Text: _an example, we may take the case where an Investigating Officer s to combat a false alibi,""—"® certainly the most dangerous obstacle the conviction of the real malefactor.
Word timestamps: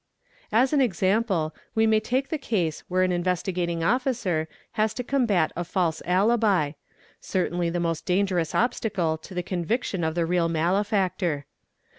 _an 0.73 0.81
example, 0.81 1.53
we 1.75 1.85
may 1.85 1.99
take 1.99 2.29
the 2.29 2.37
case 2.39 2.83
where 2.87 3.03
an 3.03 3.11
Investigating 3.11 3.83
Officer 3.83 4.47
s 4.75 4.95
to 4.95 5.03
combat 5.03 5.51
a 5.55 5.63
false 5.63 6.01
alibi,""—"® 6.07 6.73
certainly 7.19 7.69
the 7.69 7.79
most 7.79 8.03
dangerous 8.03 8.55
obstacle 8.55 9.21
the 9.29 9.43
conviction 9.43 10.03
of 10.03 10.15
the 10.15 10.25
real 10.25 10.49
malefactor. 10.49 11.45